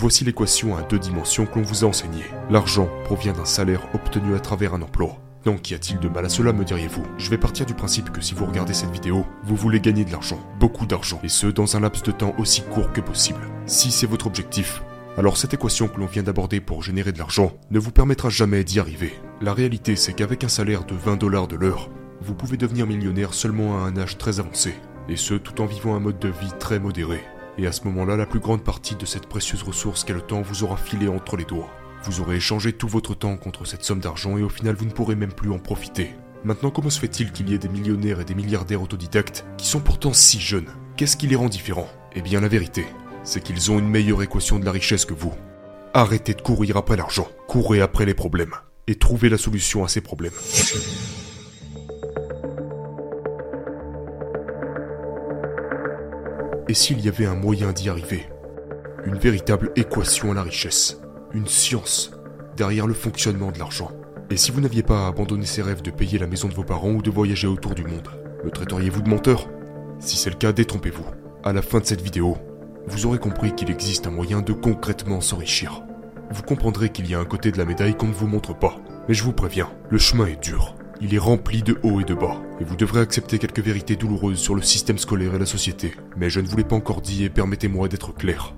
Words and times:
Voici 0.00 0.24
l'équation 0.24 0.78
à 0.78 0.80
deux 0.80 0.98
dimensions 0.98 1.44
que 1.44 1.58
l'on 1.58 1.62
vous 1.62 1.84
a 1.84 1.86
enseignée. 1.86 2.24
L'argent 2.48 2.88
provient 3.04 3.34
d'un 3.34 3.44
salaire 3.44 3.86
obtenu 3.92 4.34
à 4.34 4.40
travers 4.40 4.72
un 4.72 4.80
emploi. 4.80 5.18
Donc 5.44 5.60
qu'y 5.60 5.74
a-t-il 5.74 6.00
de 6.00 6.08
mal 6.08 6.24
à 6.24 6.30
cela, 6.30 6.54
me 6.54 6.64
diriez-vous? 6.64 7.02
Je 7.18 7.28
vais 7.28 7.36
partir 7.36 7.66
du 7.66 7.74
principe 7.74 8.08
que 8.08 8.22
si 8.22 8.32
vous 8.32 8.46
regardez 8.46 8.72
cette 8.72 8.92
vidéo, 8.92 9.26
vous 9.44 9.56
voulez 9.56 9.78
gagner 9.78 10.06
de 10.06 10.10
l'argent, 10.10 10.40
beaucoup 10.58 10.86
d'argent, 10.86 11.20
et 11.22 11.28
ce 11.28 11.48
dans 11.48 11.76
un 11.76 11.80
laps 11.80 12.02
de 12.02 12.12
temps 12.12 12.34
aussi 12.38 12.62
court 12.62 12.90
que 12.94 13.02
possible. 13.02 13.42
Si 13.66 13.90
c'est 13.90 14.06
votre 14.06 14.26
objectif, 14.26 14.82
alors 15.18 15.36
cette 15.36 15.52
équation 15.52 15.86
que 15.86 16.00
l'on 16.00 16.06
vient 16.06 16.22
d'aborder 16.22 16.62
pour 16.62 16.82
générer 16.82 17.12
de 17.12 17.18
l'argent 17.18 17.52
ne 17.70 17.78
vous 17.78 17.92
permettra 17.92 18.30
jamais 18.30 18.64
d'y 18.64 18.80
arriver. 18.80 19.12
La 19.42 19.52
réalité 19.52 19.96
c'est 19.96 20.14
qu'avec 20.14 20.44
un 20.44 20.48
salaire 20.48 20.84
de 20.84 20.94
20 20.94 21.18
dollars 21.18 21.46
de 21.46 21.56
l'heure, 21.56 21.90
vous 22.22 22.34
pouvez 22.34 22.56
devenir 22.56 22.86
millionnaire 22.86 23.34
seulement 23.34 23.76
à 23.76 23.86
un 23.86 23.98
âge 23.98 24.16
très 24.16 24.40
avancé, 24.40 24.72
et 25.10 25.16
ce 25.16 25.34
tout 25.34 25.60
en 25.60 25.66
vivant 25.66 25.94
un 25.94 26.00
mode 26.00 26.18
de 26.18 26.28
vie 26.28 26.52
très 26.58 26.78
modéré. 26.78 27.20
Et 27.58 27.66
à 27.66 27.72
ce 27.72 27.84
moment-là, 27.84 28.16
la 28.16 28.26
plus 28.26 28.40
grande 28.40 28.64
partie 28.64 28.94
de 28.94 29.04
cette 29.04 29.26
précieuse 29.26 29.62
ressource 29.62 30.04
qu'est 30.04 30.12
le 30.12 30.20
temps 30.20 30.42
vous 30.42 30.64
aura 30.64 30.76
filé 30.76 31.08
entre 31.08 31.36
les 31.36 31.44
doigts. 31.44 31.70
Vous 32.04 32.20
aurez 32.20 32.36
échangé 32.36 32.72
tout 32.72 32.88
votre 32.88 33.14
temps 33.14 33.36
contre 33.36 33.66
cette 33.66 33.84
somme 33.84 34.00
d'argent 34.00 34.38
et 34.38 34.42
au 34.42 34.48
final 34.48 34.74
vous 34.74 34.86
ne 34.86 34.90
pourrez 34.90 35.14
même 35.14 35.32
plus 35.32 35.50
en 35.50 35.58
profiter. 35.58 36.14
Maintenant, 36.44 36.70
comment 36.70 36.88
se 36.88 36.98
fait-il 36.98 37.32
qu'il 37.32 37.50
y 37.50 37.54
ait 37.54 37.58
des 37.58 37.68
millionnaires 37.68 38.20
et 38.20 38.24
des 38.24 38.34
milliardaires 38.34 38.80
autodidactes 38.80 39.44
qui 39.58 39.66
sont 39.66 39.80
pourtant 39.80 40.14
si 40.14 40.40
jeunes? 40.40 40.70
Qu'est-ce 40.96 41.18
qui 41.18 41.26
les 41.26 41.36
rend 41.36 41.50
différents? 41.50 41.90
Eh 42.14 42.22
bien 42.22 42.40
la 42.40 42.48
vérité, 42.48 42.86
c'est 43.22 43.42
qu'ils 43.42 43.70
ont 43.70 43.78
une 43.78 43.88
meilleure 43.88 44.22
équation 44.22 44.58
de 44.58 44.64
la 44.64 44.72
richesse 44.72 45.04
que 45.04 45.12
vous. 45.12 45.34
Arrêtez 45.92 46.32
de 46.32 46.40
courir 46.40 46.78
après 46.78 46.96
l'argent, 46.96 47.28
courez 47.46 47.82
après 47.82 48.06
les 48.06 48.14
problèmes, 48.14 48.54
et 48.86 48.94
trouvez 48.94 49.28
la 49.28 49.38
solution 49.38 49.84
à 49.84 49.88
ces 49.88 50.00
problèmes. 50.00 50.32
Et 56.70 56.74
s'il 56.74 57.00
y 57.00 57.08
avait 57.08 57.26
un 57.26 57.34
moyen 57.34 57.72
d'y 57.72 57.88
arriver? 57.88 58.28
Une 59.04 59.18
véritable 59.18 59.72
équation 59.74 60.30
à 60.30 60.34
la 60.36 60.44
richesse 60.44 61.00
une 61.34 61.48
science 61.48 62.12
derrière 62.56 62.86
le 62.86 62.94
fonctionnement 62.94 63.50
de 63.50 63.58
l'argent. 63.58 63.90
Et 64.30 64.36
si 64.36 64.52
vous 64.52 64.60
n'aviez 64.60 64.84
pas 64.84 65.08
abandonné 65.08 65.46
ces 65.46 65.62
rêves 65.62 65.82
de 65.82 65.90
payer 65.90 66.20
la 66.20 66.28
maison 66.28 66.46
de 66.46 66.54
vos 66.54 66.62
parents 66.62 66.92
ou 66.92 67.02
de 67.02 67.10
voyager 67.10 67.48
autour 67.48 67.74
du 67.74 67.82
monde, 67.82 68.08
me 68.44 68.52
traiteriez-vous 68.52 69.02
de 69.02 69.08
menteur? 69.08 69.48
Si 69.98 70.16
c'est 70.16 70.30
le 70.30 70.36
cas, 70.36 70.52
détrompez-vous. 70.52 71.06
À 71.42 71.52
la 71.52 71.60
fin 71.60 71.80
de 71.80 71.86
cette 71.86 72.02
vidéo, 72.02 72.36
vous 72.86 73.04
aurez 73.04 73.18
compris 73.18 73.52
qu'il 73.52 73.72
existe 73.72 74.06
un 74.06 74.12
moyen 74.12 74.40
de 74.40 74.52
concrètement 74.52 75.20
s'enrichir. 75.20 75.82
Vous 76.30 76.42
comprendrez 76.42 76.90
qu'il 76.90 77.10
y 77.10 77.16
a 77.16 77.18
un 77.18 77.24
côté 77.24 77.50
de 77.50 77.58
la 77.58 77.64
médaille 77.64 77.96
qu'on 77.96 78.06
ne 78.06 78.12
vous 78.12 78.28
montre 78.28 78.56
pas. 78.56 78.78
Mais 79.08 79.14
je 79.14 79.24
vous 79.24 79.32
préviens, 79.32 79.72
le 79.88 79.98
chemin 79.98 80.26
est 80.26 80.40
dur. 80.40 80.76
Il 81.02 81.14
est 81.14 81.18
rempli 81.18 81.62
de 81.62 81.78
hauts 81.82 82.00
et 82.00 82.04
de 82.04 82.12
bas, 82.12 82.42
et 82.60 82.64
vous 82.64 82.76
devrez 82.76 83.00
accepter 83.00 83.38
quelques 83.38 83.60
vérités 83.60 83.96
douloureuses 83.96 84.38
sur 84.38 84.54
le 84.54 84.60
système 84.60 84.98
scolaire 84.98 85.34
et 85.34 85.38
la 85.38 85.46
société. 85.46 85.94
Mais 86.18 86.28
je 86.28 86.40
ne 86.40 86.46
vous 86.46 86.58
l'ai 86.58 86.64
pas 86.64 86.76
encore 86.76 87.00
dit 87.00 87.24
et 87.24 87.30
permettez-moi 87.30 87.88
d'être 87.88 88.14
clair. 88.14 88.54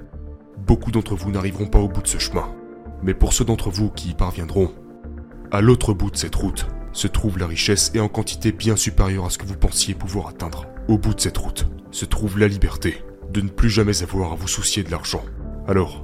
Beaucoup 0.59 0.91
d'entre 0.91 1.15
vous 1.15 1.31
n'arriveront 1.31 1.69
pas 1.69 1.79
au 1.79 1.87
bout 1.87 2.03
de 2.03 2.09
ce 2.09 2.19
chemin. 2.19 2.53
Mais 3.05 3.15
pour 3.15 3.33
ceux 3.33 3.45
d'entre 3.45 3.71
vous 3.71 3.91
qui 3.91 4.11
y 4.11 4.15
parviendront, 4.15 4.73
à 5.53 5.61
l'autre 5.61 5.95
bout 5.95 6.11
de 6.11 6.17
cette 6.17 6.35
route 6.35 6.67
se 6.93 7.07
trouve 7.07 7.39
la 7.39 7.47
richesse 7.47 7.93
et 7.95 8.01
en 8.01 8.09
quantité 8.09 8.51
bien 8.51 8.75
supérieure 8.75 9.27
à 9.27 9.31
ce 9.31 9.39
que 9.39 9.47
vous 9.47 9.57
pensiez 9.57 9.95
pouvoir 9.95 10.27
atteindre. 10.27 10.67
Au 10.89 10.99
bout 10.99 11.15
de 11.15 11.21
cette 11.21 11.39
route 11.39 11.69
se 11.93 12.05
trouve 12.05 12.41
la 12.41 12.49
liberté 12.49 13.05
de 13.31 13.41
ne 13.41 13.49
plus 13.49 13.71
jamais 13.71 14.03
avoir 14.03 14.33
à 14.33 14.35
vous 14.35 14.49
soucier 14.49 14.83
de 14.83 14.91
l'argent. 14.91 15.23
Alors, 15.69 16.01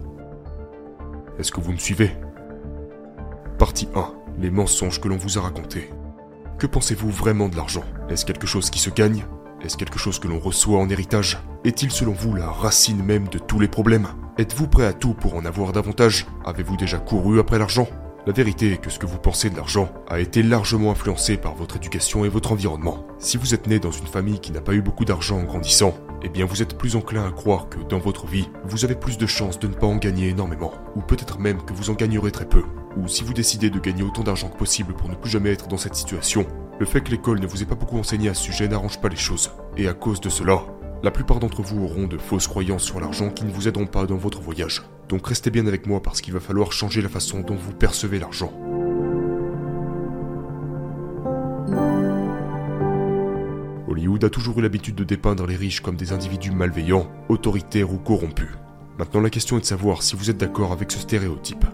est-ce 1.39 1.51
que 1.51 1.61
vous 1.61 1.73
me 1.73 1.79
suivez? 1.79 2.13
Partie 3.59 3.89
1. 3.97 4.15
Les 4.41 4.51
mensonges 4.51 5.01
que 5.01 5.09
l'on 5.09 5.17
vous 5.17 5.37
a 5.37 5.43
racontés. 5.43 5.91
Que 6.59 6.67
pensez-vous 6.67 7.11
vraiment 7.11 7.49
de 7.49 7.55
l'argent? 7.55 7.85
Est-ce 8.09 8.27
quelque 8.27 8.49
chose 8.49 8.69
qui 8.69 8.81
se 8.81 8.91
gagne? 8.91 9.25
Est-ce 9.63 9.77
quelque 9.77 9.99
chose 9.99 10.19
que 10.19 10.27
l'on 10.27 10.41
reçoit 10.41 10.81
en 10.81 10.89
héritage? 10.89 11.39
Est-il 11.65 11.93
selon 11.93 12.11
vous 12.11 12.35
la 12.35 12.51
racine 12.51 13.01
même 13.01 13.29
de 13.29 13.39
tous 13.39 13.61
les 13.61 13.69
problèmes? 13.69 14.09
Êtes-vous 14.39 14.67
prêt 14.67 14.85
à 14.87 14.93
tout 14.93 15.15
pour 15.15 15.37
en 15.37 15.45
avoir 15.45 15.71
davantage? 15.71 16.27
Avez-vous 16.45 16.77
déjà 16.77 16.99
couru 16.99 17.39
après 17.39 17.61
l'argent? 17.61 17.87
La 18.27 18.33
vérité 18.33 18.73
est 18.73 18.79
que 18.79 18.91
ce 18.91 18.99
que 18.99 19.07
vous 19.07 19.19
pensez 19.19 19.51
de 19.51 19.57
l'argent 19.57 19.89
a 20.09 20.19
été 20.19 20.43
largement 20.43 20.91
influencé 20.91 21.37
par 21.37 21.55
votre 21.55 21.77
éducation 21.77 22.25
et 22.25 22.29
votre 22.29 22.51
environnement. 22.51 23.07
Si 23.21 23.37
vous 23.37 23.55
êtes 23.55 23.69
né 23.69 23.79
dans 23.79 23.93
une 23.93 24.09
famille 24.09 24.41
qui 24.41 24.51
n'a 24.51 24.61
pas 24.61 24.75
eu 24.75 24.83
beaucoup 24.83 25.05
d'argent 25.05 25.39
en 25.39 25.45
grandissant, 25.45 25.95
eh 26.25 26.29
bien 26.29 26.45
vous 26.45 26.61
êtes 26.61 26.77
plus 26.77 26.97
enclin 26.97 27.25
à 27.25 27.31
croire 27.31 27.69
que 27.69 27.79
dans 27.89 28.01
votre 28.01 28.27
vie, 28.27 28.51
vous 28.65 28.85
avez 28.85 28.97
plus 28.97 29.17
de 29.17 29.27
chances 29.27 29.61
de 29.61 29.69
ne 29.69 29.75
pas 29.75 29.87
en 29.87 29.97
gagner 29.97 30.31
énormément, 30.31 30.73
ou 30.97 31.03
peut-être 31.03 31.39
même 31.39 31.63
que 31.63 31.73
vous 31.73 31.91
en 31.91 31.95
gagnerez 31.95 32.33
très 32.33 32.49
peu. 32.49 32.65
Ou 32.99 33.07
si 33.07 33.23
vous 33.23 33.33
décidez 33.33 33.71
de 33.71 33.79
gagner 33.79 34.03
autant 34.03 34.25
d'argent 34.25 34.49
que 34.49 34.57
possible 34.57 34.93
pour 34.93 35.09
ne 35.09 35.15
plus 35.15 35.31
jamais 35.31 35.53
être 35.53 35.69
dans 35.69 35.77
cette 35.77 35.95
situation, 35.95 36.47
le 36.81 36.87
fait 36.87 37.01
que 37.01 37.11
l'école 37.11 37.39
ne 37.39 37.47
vous 37.47 37.63
ait 37.63 37.67
pas 37.67 37.77
beaucoup 37.77 37.99
enseigné 37.99 38.29
à 38.29 38.35
ce 38.35 38.43
sujet 38.43 38.67
n'arrange 38.67 39.01
pas 39.01 39.09
les 39.09 39.17
choses. 39.17 39.53
Et 39.77 39.87
à 39.87 39.95
cause 39.95 40.21
de 40.21 40.29
cela, 40.29 40.65
la 41.05 41.13
plupart 41.13 41.39
d'entre 41.39 41.63
vous 41.63 41.85
auront 41.85 42.09
de 42.09 42.19
fausses 42.19 42.49
croyances 42.49 42.83
sur 42.83 42.99
l'argent 42.99 43.31
qui 43.31 43.45
ne 43.45 43.53
vous 43.53 43.69
aideront 43.69 43.87
pas 43.87 44.07
dans 44.07 44.17
votre 44.17 44.41
voyage. 44.41 44.83
Donc 45.09 45.29
restez 45.29 45.51
bien 45.51 45.67
avec 45.69 45.87
moi 45.87 46.03
parce 46.03 46.21
qu'il 46.21 46.35
va 46.35 46.41
falloir 46.41 46.73
changer 46.73 47.01
la 47.01 47.09
façon 47.09 47.41
dont 47.41 47.55
vous 47.55 47.73
percevez 47.73 48.19
l'argent. 48.19 48.53
Hollywood 53.87 54.25
a 54.25 54.31
toujours 54.31 54.59
eu 54.59 54.63
l'habitude 54.63 54.97
de 54.97 55.05
dépeindre 55.05 55.47
les 55.47 55.57
riches 55.57 55.81
comme 55.81 55.97
des 55.97 56.13
individus 56.13 56.51
malveillants, 56.51 57.09
autoritaires 57.29 57.93
ou 57.93 57.99
corrompus. 57.99 58.51
Maintenant 58.99 59.21
la 59.21 59.31
question 59.31 59.57
est 59.57 59.61
de 59.61 59.67
savoir 59.67 60.03
si 60.03 60.17
vous 60.17 60.31
êtes 60.31 60.39
d'accord 60.39 60.73
avec 60.73 60.91
ce 60.91 60.99
stéréotype. 60.99 61.65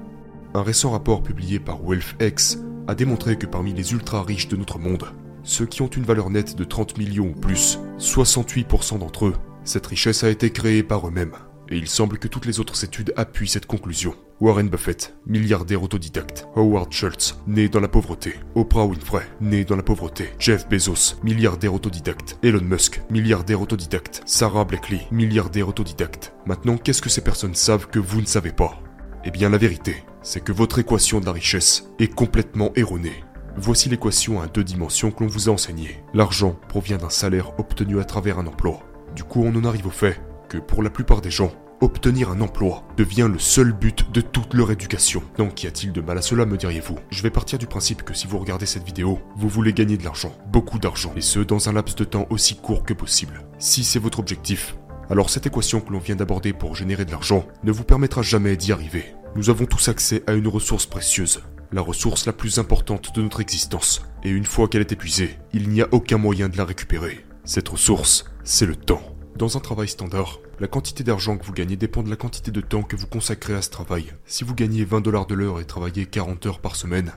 Un 0.56 0.62
récent 0.62 0.92
rapport 0.92 1.24
publié 1.24 1.58
par 1.58 1.84
WealthX 1.84 2.58
a 2.86 2.94
démontré 2.94 3.36
que 3.36 3.46
parmi 3.46 3.72
les 3.72 3.92
ultra 3.92 4.22
riches 4.22 4.46
de 4.46 4.54
notre 4.54 4.78
monde, 4.78 5.04
ceux 5.42 5.66
qui 5.66 5.82
ont 5.82 5.88
une 5.88 6.04
valeur 6.04 6.30
nette 6.30 6.54
de 6.54 6.62
30 6.62 6.96
millions 6.96 7.26
ou 7.26 7.40
plus, 7.40 7.80
68% 7.98 9.00
d'entre 9.00 9.26
eux, 9.26 9.34
cette 9.64 9.86
richesse 9.88 10.22
a 10.22 10.30
été 10.30 10.50
créée 10.50 10.84
par 10.84 11.08
eux-mêmes. 11.08 11.34
Et 11.70 11.76
il 11.76 11.88
semble 11.88 12.18
que 12.18 12.28
toutes 12.28 12.46
les 12.46 12.60
autres 12.60 12.84
études 12.84 13.12
appuient 13.16 13.48
cette 13.48 13.66
conclusion. 13.66 14.14
Warren 14.40 14.68
Buffett, 14.68 15.16
milliardaire 15.26 15.82
autodidacte. 15.82 16.46
Howard 16.54 16.92
Schultz, 16.92 17.36
né 17.48 17.68
dans 17.68 17.80
la 17.80 17.88
pauvreté. 17.88 18.34
Oprah 18.54 18.86
Winfrey, 18.86 19.26
né 19.40 19.64
dans 19.64 19.74
la 19.74 19.82
pauvreté. 19.82 20.28
Jeff 20.38 20.68
Bezos, 20.68 21.16
milliardaire 21.24 21.74
autodidacte. 21.74 22.38
Elon 22.44 22.62
Musk, 22.62 23.00
milliardaire 23.10 23.60
autodidacte. 23.60 24.22
Sarah 24.24 24.64
Blakely, 24.64 25.00
milliardaire 25.10 25.68
autodidacte. 25.68 26.32
Maintenant, 26.46 26.76
qu'est-ce 26.76 27.02
que 27.02 27.10
ces 27.10 27.24
personnes 27.24 27.56
savent 27.56 27.88
que 27.88 27.98
vous 27.98 28.20
ne 28.20 28.26
savez 28.26 28.52
pas? 28.52 28.78
Eh 29.24 29.30
bien, 29.30 29.48
la 29.48 29.58
vérité, 29.58 30.04
c'est 30.24 30.42
que 30.42 30.52
votre 30.52 30.80
équation 30.80 31.20
de 31.20 31.26
la 31.26 31.32
richesse 31.32 31.90
est 32.00 32.12
complètement 32.12 32.72
erronée. 32.74 33.22
Voici 33.56 33.88
l'équation 33.88 34.40
à 34.40 34.48
deux 34.48 34.64
dimensions 34.64 35.12
que 35.12 35.22
l'on 35.22 35.30
vous 35.30 35.48
a 35.48 35.52
enseignée. 35.52 36.02
L'argent 36.12 36.56
provient 36.68 36.96
d'un 36.96 37.10
salaire 37.10 37.56
obtenu 37.60 38.00
à 38.00 38.04
travers 38.04 38.40
un 38.40 38.46
emploi. 38.48 38.80
Du 39.14 39.22
coup, 39.22 39.44
on 39.44 39.54
en 39.54 39.64
arrive 39.64 39.86
au 39.86 39.90
fait 39.90 40.20
que 40.48 40.58
pour 40.58 40.82
la 40.82 40.90
plupart 40.90 41.20
des 41.20 41.30
gens, 41.30 41.52
obtenir 41.80 42.30
un 42.30 42.40
emploi 42.40 42.82
devient 42.96 43.28
le 43.30 43.38
seul 43.38 43.72
but 43.72 44.10
de 44.10 44.20
toute 44.20 44.54
leur 44.54 44.70
éducation. 44.70 45.22
Donc 45.36 45.54
qu'y 45.54 45.66
a-t-il 45.66 45.92
de 45.92 46.00
mal 46.00 46.18
à 46.18 46.22
cela, 46.22 46.46
me 46.46 46.56
diriez-vous? 46.56 46.98
Je 47.10 47.22
vais 47.22 47.30
partir 47.30 47.58
du 47.58 47.66
principe 47.66 48.02
que 48.02 48.14
si 48.14 48.26
vous 48.26 48.38
regardez 48.38 48.66
cette 48.66 48.84
vidéo, 48.84 49.20
vous 49.36 49.48
voulez 49.48 49.72
gagner 49.72 49.98
de 49.98 50.04
l'argent, 50.04 50.32
beaucoup 50.50 50.78
d'argent, 50.78 51.12
et 51.14 51.20
ce 51.20 51.40
dans 51.40 51.68
un 51.68 51.72
laps 51.72 51.94
de 51.96 52.04
temps 52.04 52.26
aussi 52.30 52.56
court 52.56 52.84
que 52.84 52.94
possible. 52.94 53.42
Si 53.58 53.84
c'est 53.84 53.98
votre 53.98 54.18
objectif, 54.18 54.76
alors 55.10 55.30
cette 55.30 55.46
équation 55.46 55.80
que 55.80 55.92
l'on 55.92 55.98
vient 55.98 56.16
d'aborder 56.16 56.52
pour 56.52 56.74
générer 56.74 57.04
de 57.04 57.12
l'argent 57.12 57.44
ne 57.62 57.72
vous 57.72 57.84
permettra 57.84 58.22
jamais 58.22 58.56
d'y 58.56 58.72
arriver. 58.72 59.14
Nous 59.36 59.50
avons 59.50 59.66
tous 59.66 59.88
accès 59.88 60.22
à 60.28 60.34
une 60.34 60.46
ressource 60.46 60.86
précieuse, 60.86 61.42
la 61.72 61.80
ressource 61.80 62.24
la 62.24 62.32
plus 62.32 62.60
importante 62.60 63.12
de 63.16 63.20
notre 63.20 63.40
existence. 63.40 64.06
Et 64.22 64.30
une 64.30 64.44
fois 64.44 64.68
qu'elle 64.68 64.82
est 64.82 64.92
épuisée, 64.92 65.38
il 65.52 65.70
n'y 65.70 65.82
a 65.82 65.88
aucun 65.90 66.18
moyen 66.18 66.48
de 66.48 66.56
la 66.56 66.64
récupérer. 66.64 67.26
Cette 67.42 67.68
ressource, 67.68 68.26
c'est 68.44 68.64
le 68.64 68.76
temps. 68.76 69.02
Dans 69.34 69.56
un 69.56 69.60
travail 69.60 69.88
standard, 69.88 70.38
la 70.60 70.68
quantité 70.68 71.02
d'argent 71.02 71.36
que 71.36 71.44
vous 71.44 71.52
gagnez 71.52 71.74
dépend 71.74 72.04
de 72.04 72.10
la 72.10 72.16
quantité 72.16 72.52
de 72.52 72.60
temps 72.60 72.84
que 72.84 72.94
vous 72.94 73.08
consacrez 73.08 73.54
à 73.54 73.62
ce 73.62 73.70
travail. 73.70 74.12
Si 74.24 74.44
vous 74.44 74.54
gagnez 74.54 74.84
20 74.84 75.00
dollars 75.00 75.26
de 75.26 75.34
l'heure 75.34 75.58
et 75.58 75.64
travaillez 75.64 76.06
40 76.06 76.46
heures 76.46 76.60
par 76.60 76.76
semaine, 76.76 77.10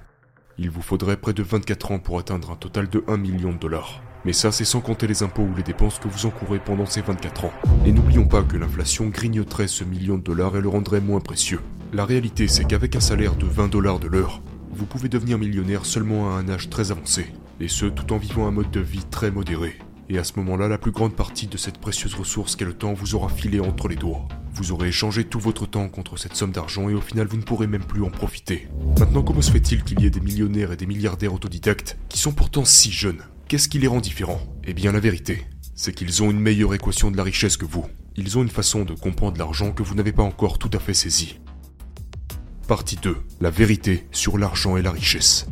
il 0.57 0.71
vous 0.71 0.81
faudrait 0.81 1.17
près 1.17 1.33
de 1.33 1.43
24 1.43 1.91
ans 1.91 1.99
pour 1.99 2.17
atteindre 2.17 2.49
un 2.49 2.55
total 2.55 2.89
de 2.89 3.03
1 3.07 3.17
million 3.17 3.51
de 3.51 3.59
dollars. 3.59 4.01
Mais 4.25 4.33
ça, 4.33 4.51
c'est 4.51 4.65
sans 4.65 4.81
compter 4.81 5.05
les 5.05 5.21
impôts 5.21 5.43
ou 5.43 5.55
les 5.55 5.61
dépenses 5.61 5.99
que 5.99 6.07
vous 6.07 6.25
encourez 6.25 6.57
pendant 6.57 6.87
ces 6.87 7.01
24 7.01 7.45
ans. 7.45 7.53
Et 7.85 7.91
n'oublions 7.91 8.27
pas 8.27 8.41
que 8.41 8.57
l'inflation 8.57 9.05
grignoterait 9.05 9.67
ce 9.67 9.83
million 9.83 10.17
de 10.17 10.23
dollars 10.23 10.57
et 10.57 10.61
le 10.61 10.67
rendrait 10.67 10.99
moins 10.99 11.19
précieux. 11.19 11.59
La 11.93 12.05
réalité, 12.05 12.49
c'est 12.49 12.65
qu'avec 12.65 12.97
un 12.97 12.99
salaire 12.99 13.35
de 13.35 13.45
20 13.45 13.69
dollars 13.69 13.99
de 13.99 14.07
l'heure, 14.07 14.41
vous 14.71 14.85
pouvez 14.85 15.07
devenir 15.07 15.37
millionnaire 15.37 15.85
seulement 15.85 16.29
à 16.29 16.37
un 16.37 16.49
âge 16.49 16.69
très 16.69 16.91
avancé, 16.91 17.27
et 17.61 17.69
ce 17.69 17.85
tout 17.85 18.11
en 18.11 18.17
vivant 18.17 18.45
un 18.45 18.51
mode 18.51 18.71
de 18.71 18.81
vie 18.81 19.05
très 19.09 19.31
modéré. 19.31 19.77
Et 20.09 20.17
à 20.17 20.25
ce 20.25 20.33
moment-là, 20.35 20.67
la 20.67 20.77
plus 20.77 20.91
grande 20.91 21.15
partie 21.15 21.47
de 21.47 21.55
cette 21.55 21.77
précieuse 21.77 22.13
ressource 22.13 22.57
qu'est 22.57 22.65
le 22.65 22.73
temps 22.73 22.93
vous 22.93 23.15
aura 23.15 23.29
filé 23.29 23.61
entre 23.61 23.87
les 23.87 23.95
doigts. 23.95 24.27
Vous 24.53 24.73
aurez 24.73 24.89
échangé 24.89 25.23
tout 25.23 25.39
votre 25.39 25.65
temps 25.65 25.87
contre 25.87 26.17
cette 26.17 26.35
somme 26.35 26.51
d'argent 26.51 26.89
et 26.89 26.93
au 26.93 27.01
final 27.01 27.27
vous 27.27 27.37
ne 27.37 27.41
pourrez 27.43 27.67
même 27.67 27.85
plus 27.85 28.03
en 28.03 28.09
profiter. 28.09 28.67
Maintenant, 28.99 29.23
comment 29.23 29.41
se 29.41 29.51
fait-il 29.51 29.83
qu'il 29.83 30.01
y 30.01 30.05
ait 30.05 30.09
des 30.09 30.19
millionnaires 30.19 30.73
et 30.73 30.77
des 30.77 30.87
milliardaires 30.87 31.33
autodidactes 31.33 31.97
qui 32.09 32.19
sont 32.19 32.33
pourtant 32.33 32.65
si 32.65 32.91
jeunes? 32.91 33.23
Qu'est-ce 33.47 33.69
qui 33.69 33.79
les 33.79 33.87
rend 33.87 34.01
différents? 34.01 34.41
Eh 34.65 34.73
bien 34.73 34.91
la 34.91 34.99
vérité, 34.99 35.45
c'est 35.73 35.93
qu'ils 35.93 36.21
ont 36.21 36.31
une 36.31 36.39
meilleure 36.39 36.73
équation 36.73 37.11
de 37.11 37.17
la 37.17 37.23
richesse 37.23 37.55
que 37.55 37.65
vous. 37.65 37.85
Ils 38.17 38.37
ont 38.37 38.43
une 38.43 38.49
façon 38.49 38.83
de 38.83 38.93
comprendre 38.93 39.37
l'argent 39.37 39.71
que 39.71 39.83
vous 39.83 39.95
n'avez 39.95 40.11
pas 40.11 40.23
encore 40.23 40.57
tout 40.57 40.71
à 40.73 40.79
fait 40.79 40.93
saisie. 40.93 41.39
Partie 42.67 42.97
2. 42.97 43.15
La 43.39 43.49
vérité 43.49 44.05
sur 44.11 44.37
l'argent 44.37 44.75
et 44.75 44.81
la 44.81 44.91
richesse. 44.91 45.47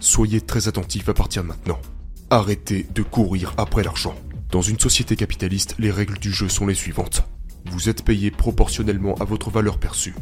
Soyez 0.00 0.42
très 0.42 0.68
attentifs 0.68 1.08
à 1.08 1.14
partir 1.14 1.42
de 1.42 1.48
maintenant. 1.48 1.80
Arrêtez 2.28 2.86
de 2.94 3.02
courir 3.02 3.54
après 3.56 3.82
l'argent. 3.82 4.14
Dans 4.50 4.60
une 4.60 4.78
société 4.78 5.16
capitaliste, 5.16 5.76
les 5.78 5.90
règles 5.90 6.18
du 6.18 6.30
jeu 6.30 6.50
sont 6.50 6.66
les 6.66 6.74
suivantes. 6.74 7.24
Vous 7.70 7.88
êtes 7.88 8.04
payé 8.04 8.30
proportionnellement 8.30 9.14
à 9.14 9.24
votre 9.24 9.48
valeur 9.48 9.78
perçue. 9.78 10.14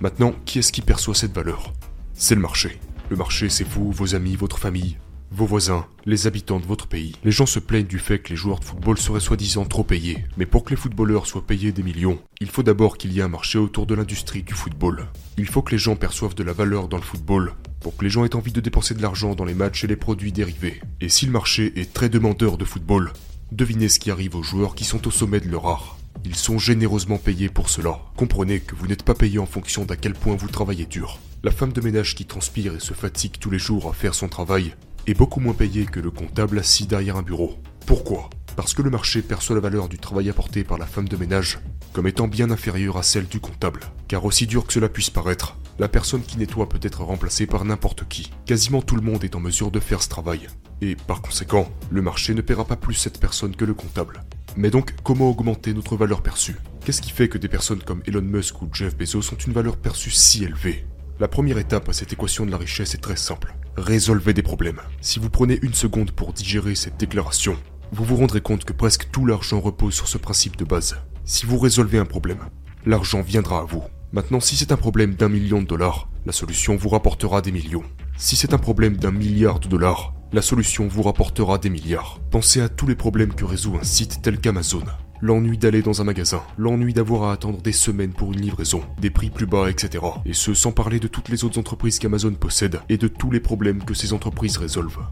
Maintenant, 0.00 0.32
qui 0.46 0.58
est-ce 0.58 0.72
qui 0.72 0.80
perçoit 0.80 1.14
cette 1.14 1.34
valeur? 1.34 1.74
C'est 2.14 2.34
le 2.34 2.40
marché. 2.40 2.80
Le 3.10 3.16
marché, 3.16 3.50
c'est 3.50 3.68
vous, 3.68 3.92
vos 3.92 4.14
amis, 4.14 4.36
votre 4.36 4.58
famille, 4.58 4.96
vos 5.34 5.46
voisins, 5.46 5.86
les 6.04 6.26
habitants 6.26 6.60
de 6.60 6.66
votre 6.66 6.86
pays. 6.86 7.16
Les 7.24 7.30
gens 7.30 7.46
se 7.46 7.58
plaignent 7.58 7.86
du 7.86 7.98
fait 7.98 8.18
que 8.18 8.28
les 8.28 8.36
joueurs 8.36 8.60
de 8.60 8.64
football 8.64 8.98
seraient 8.98 9.20
soi-disant 9.20 9.64
trop 9.64 9.82
payés. 9.82 10.26
Mais 10.36 10.44
pour 10.44 10.62
que 10.62 10.70
les 10.70 10.76
footballeurs 10.76 11.26
soient 11.26 11.46
payés 11.46 11.72
des 11.72 11.82
millions, 11.82 12.18
il 12.40 12.50
faut 12.50 12.62
d'abord 12.62 12.98
qu'il 12.98 13.12
y 13.12 13.20
ait 13.20 13.22
un 13.22 13.28
marché 13.28 13.58
autour 13.58 13.86
de 13.86 13.94
l'industrie 13.94 14.42
du 14.42 14.52
football. 14.52 15.06
Il 15.38 15.46
faut 15.46 15.62
que 15.62 15.70
les 15.70 15.78
gens 15.78 15.96
perçoivent 15.96 16.34
de 16.34 16.42
la 16.42 16.52
valeur 16.52 16.86
dans 16.86 16.98
le 16.98 17.02
football, 17.02 17.54
pour 17.80 17.96
que 17.96 18.04
les 18.04 18.10
gens 18.10 18.26
aient 18.26 18.36
envie 18.36 18.52
de 18.52 18.60
dépenser 18.60 18.94
de 18.94 19.00
l'argent 19.00 19.34
dans 19.34 19.46
les 19.46 19.54
matchs 19.54 19.84
et 19.84 19.86
les 19.88 19.96
produits 19.96 20.32
dérivés. 20.32 20.82
Et 21.00 21.08
si 21.08 21.24
le 21.24 21.32
marché 21.32 21.72
est 21.80 21.94
très 21.94 22.10
demandeur 22.10 22.58
de 22.58 22.66
football, 22.66 23.10
devinez 23.52 23.88
ce 23.88 24.00
qui 24.00 24.10
arrive 24.10 24.36
aux 24.36 24.42
joueurs 24.42 24.74
qui 24.74 24.84
sont 24.84 25.08
au 25.08 25.10
sommet 25.10 25.40
de 25.40 25.48
leur 25.48 25.66
art. 25.66 25.96
Ils 26.26 26.36
sont 26.36 26.58
généreusement 26.58 27.18
payés 27.18 27.48
pour 27.48 27.70
cela. 27.70 27.98
Comprenez 28.16 28.60
que 28.60 28.74
vous 28.74 28.86
n'êtes 28.86 29.02
pas 29.02 29.14
payé 29.14 29.38
en 29.38 29.46
fonction 29.46 29.86
d'à 29.86 29.96
quel 29.96 30.12
point 30.12 30.36
vous 30.36 30.48
travaillez 30.48 30.84
dur. 30.84 31.18
La 31.42 31.50
femme 31.50 31.72
de 31.72 31.80
ménage 31.80 32.14
qui 32.14 32.26
transpire 32.26 32.74
et 32.74 32.80
se 32.80 32.92
fatigue 32.92 33.38
tous 33.40 33.50
les 33.50 33.58
jours 33.58 33.88
à 33.88 33.94
faire 33.94 34.14
son 34.14 34.28
travail 34.28 34.74
est 35.06 35.14
beaucoup 35.14 35.40
moins 35.40 35.54
payée 35.54 35.86
que 35.86 36.00
le 36.00 36.10
comptable 36.10 36.58
assis 36.58 36.86
derrière 36.86 37.16
un 37.16 37.22
bureau. 37.22 37.58
Pourquoi? 37.86 38.30
Parce 38.56 38.74
que 38.74 38.82
le 38.82 38.90
marché 38.90 39.22
perçoit 39.22 39.56
la 39.56 39.62
valeur 39.62 39.88
du 39.88 39.98
travail 39.98 40.28
apporté 40.28 40.62
par 40.64 40.78
la 40.78 40.86
femme 40.86 41.08
de 41.08 41.16
ménage 41.16 41.58
comme 41.92 42.06
étant 42.06 42.28
bien 42.28 42.50
inférieure 42.50 42.96
à 42.96 43.02
celle 43.02 43.26
du 43.26 43.40
comptable. 43.40 43.80
Car 44.08 44.24
aussi 44.24 44.46
dur 44.46 44.66
que 44.66 44.72
cela 44.72 44.88
puisse 44.88 45.10
paraître, 45.10 45.58
la 45.78 45.88
personne 45.88 46.22
qui 46.22 46.38
nettoie 46.38 46.68
peut 46.68 46.80
être 46.82 47.02
remplacée 47.02 47.46
par 47.46 47.64
n'importe 47.64 48.08
qui. 48.08 48.30
Quasiment 48.46 48.82
tout 48.82 48.96
le 48.96 49.02
monde 49.02 49.24
est 49.24 49.36
en 49.36 49.40
mesure 49.40 49.70
de 49.70 49.80
faire 49.80 50.02
ce 50.02 50.08
travail. 50.08 50.48
Et 50.80 50.96
par 50.96 51.22
conséquent, 51.22 51.68
le 51.90 52.02
marché 52.02 52.34
ne 52.34 52.40
paiera 52.40 52.64
pas 52.64 52.76
plus 52.76 52.94
cette 52.94 53.20
personne 53.20 53.54
que 53.54 53.64
le 53.64 53.74
comptable. 53.74 54.24
Mais 54.56 54.70
donc, 54.70 54.94
comment 55.02 55.30
augmenter 55.30 55.72
notre 55.72 55.96
valeur 55.96 56.22
perçue? 56.22 56.56
Qu'est-ce 56.84 57.00
qui 57.00 57.10
fait 57.10 57.28
que 57.28 57.38
des 57.38 57.48
personnes 57.48 57.82
comme 57.82 58.02
Elon 58.06 58.22
Musk 58.22 58.60
ou 58.62 58.68
Jeff 58.72 58.96
Bezos 58.96 59.32
ont 59.32 59.38
une 59.46 59.52
valeur 59.52 59.76
perçue 59.76 60.10
si 60.10 60.44
élevée? 60.44 60.86
La 61.20 61.28
première 61.28 61.58
étape 61.58 61.88
à 61.88 61.92
cette 61.92 62.12
équation 62.12 62.44
de 62.44 62.50
la 62.50 62.58
richesse 62.58 62.94
est 62.94 62.98
très 62.98 63.16
simple. 63.16 63.54
Résolvez 63.78 64.34
des 64.34 64.42
problèmes. 64.42 64.80
Si 65.00 65.18
vous 65.18 65.30
prenez 65.30 65.58
une 65.62 65.72
seconde 65.72 66.10
pour 66.10 66.34
digérer 66.34 66.74
cette 66.74 66.98
déclaration, 66.98 67.56
vous 67.90 68.04
vous 68.04 68.16
rendrez 68.16 68.42
compte 68.42 68.64
que 68.64 68.74
presque 68.74 69.08
tout 69.10 69.24
l'argent 69.24 69.60
repose 69.60 69.94
sur 69.94 70.08
ce 70.08 70.18
principe 70.18 70.58
de 70.58 70.64
base. 70.66 70.98
Si 71.24 71.46
vous 71.46 71.58
résolvez 71.58 71.96
un 71.96 72.04
problème, 72.04 72.40
l'argent 72.84 73.22
viendra 73.22 73.60
à 73.60 73.64
vous. 73.64 73.82
Maintenant, 74.12 74.40
si 74.40 74.56
c'est 74.56 74.72
un 74.72 74.76
problème 74.76 75.14
d'un 75.14 75.30
million 75.30 75.62
de 75.62 75.66
dollars, 75.66 76.10
la 76.26 76.32
solution 76.32 76.76
vous 76.76 76.90
rapportera 76.90 77.40
des 77.40 77.50
millions. 77.50 77.84
Si 78.18 78.36
c'est 78.36 78.52
un 78.52 78.58
problème 78.58 78.98
d'un 78.98 79.10
milliard 79.10 79.58
de 79.58 79.68
dollars, 79.68 80.12
la 80.34 80.42
solution 80.42 80.86
vous 80.86 81.02
rapportera 81.02 81.56
des 81.56 81.70
milliards. 81.70 82.20
Pensez 82.30 82.60
à 82.60 82.68
tous 82.68 82.86
les 82.86 82.94
problèmes 82.94 83.32
que 83.32 83.46
résout 83.46 83.78
un 83.80 83.84
site 83.84 84.20
tel 84.22 84.38
qu'Amazon. 84.38 84.84
L'ennui 85.24 85.56
d'aller 85.56 85.82
dans 85.82 86.00
un 86.00 86.04
magasin, 86.04 86.42
l'ennui 86.58 86.94
d'avoir 86.94 87.30
à 87.30 87.32
attendre 87.32 87.62
des 87.62 87.70
semaines 87.70 88.12
pour 88.12 88.32
une 88.32 88.40
livraison, 88.40 88.82
des 89.00 89.08
prix 89.08 89.30
plus 89.30 89.46
bas, 89.46 89.70
etc. 89.70 90.04
Et 90.26 90.32
ce 90.32 90.52
sans 90.52 90.72
parler 90.72 90.98
de 90.98 91.06
toutes 91.06 91.28
les 91.28 91.44
autres 91.44 91.60
entreprises 91.60 92.00
qu'Amazon 92.00 92.34
possède 92.34 92.80
et 92.88 92.98
de 92.98 93.06
tous 93.06 93.30
les 93.30 93.38
problèmes 93.38 93.84
que 93.84 93.94
ces 93.94 94.12
entreprises 94.12 94.56
résolvent. 94.56 95.06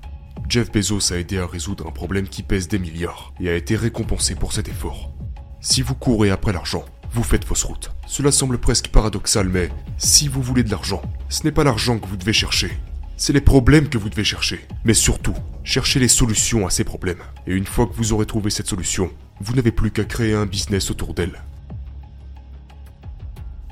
Jeff 0.49 0.73
Bezos 0.73 1.12
a 1.12 1.17
aidé 1.17 1.39
à 1.39 1.47
résoudre 1.47 1.87
un 1.87 1.93
problème 1.93 2.27
qui 2.27 2.43
pèse 2.43 2.67
des 2.67 2.81
milliards 2.81 3.33
et 3.39 3.51
a 3.51 3.55
été 3.55 3.77
récompensé 3.77 4.35
pour 4.35 4.53
cet 4.53 4.69
effort. 4.69 5.12
Si 5.61 5.81
vous 5.81 5.95
courez 5.95 6.31
après 6.31 6.53
l'argent, 6.53 6.85
vous 7.12 7.23
faites 7.23 7.45
fausse 7.45 7.62
route. 7.62 7.93
Cela 8.09 8.33
semble 8.33 8.59
presque 8.59 8.89
paradoxal, 8.89 9.49
mais 9.49 9.69
si 9.97 10.27
vous 10.27 10.43
voulez 10.43 10.65
de 10.65 10.73
l'argent, 10.73 11.03
ce 11.29 11.45
n'est 11.45 11.53
pas 11.53 11.62
l'argent 11.62 12.01
que 12.01 12.09
vous 12.09 12.17
devez 12.17 12.33
chercher. 12.33 12.73
C'est 13.17 13.33
les 13.33 13.41
problèmes 13.41 13.89
que 13.89 13.99
vous 13.99 14.09
devez 14.09 14.25
chercher. 14.25 14.67
Mais 14.85 14.95
surtout, 14.95 15.37
cherchez 15.62 16.01
les 16.01 16.09
solutions 16.09 16.67
à 16.67 16.71
ces 16.71 16.83
problèmes. 16.83 17.23
Et 17.47 17.53
une 17.53 17.67
fois 17.67 17.87
que 17.87 17.95
vous 17.95 18.12
aurez 18.12 18.27
trouvé 18.27 18.51
cette 18.51 18.67
solution, 18.67 19.12
vous 19.40 19.54
n'avez 19.54 19.72
plus 19.72 19.90
qu'à 19.90 20.04
créer 20.04 20.34
un 20.34 20.46
business 20.46 20.90
autour 20.90 21.14
d'elle. 21.14 21.42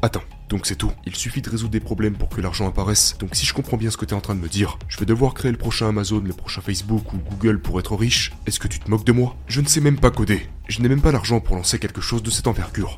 Attends, 0.01 0.23
donc 0.49 0.65
c'est 0.67 0.77
tout. 0.77 0.93
Il 1.05 1.15
suffit 1.17 1.43
de 1.43 1.51
résoudre 1.51 1.73
des 1.73 1.81
problèmes 1.81 2.17
pour 2.17 2.29
que 2.29 2.41
l'argent 2.41 2.69
apparaisse. 2.69 3.17
Donc 3.19 3.35
si 3.35 3.45
je 3.45 3.53
comprends 3.53 3.77
bien 3.77 3.91
ce 3.91 3.97
que 3.97 4.05
tu 4.05 4.15
es 4.15 4.17
en 4.17 4.21
train 4.21 4.35
de 4.35 4.41
me 4.41 4.49
dire, 4.49 4.79
je 4.89 4.97
vais 4.99 5.07
devoir 5.07 5.35
créer 5.35 5.51
le 5.51 5.59
prochain 5.59 5.89
Amazon, 5.89 6.23
le 6.25 6.33
prochain 6.33 6.61
Facebook 6.61 7.13
ou 7.13 7.19
Google 7.19 7.61
pour 7.61 7.81
être 7.81 7.97
riche. 7.97 8.33
Est-ce 8.47 8.61
que 8.61 8.69
tu 8.69 8.79
te 8.79 8.89
moques 8.89 9.05
de 9.05 9.13
moi? 9.13 9.37
Je 9.49 9.61
ne 9.61 9.67
sais 9.67 9.81
même 9.81 9.99
pas 9.99 10.11
coder. 10.11 10.49
Je 10.69 10.81
n'ai 10.81 10.89
même 10.89 11.03
pas 11.03 11.13
l'argent 11.13 11.41
pour 11.41 11.57
lancer 11.57 11.79
quelque 11.79 12.01
chose 12.01 12.23
de 12.23 12.31
cette 12.31 12.47
envergure. 12.47 12.97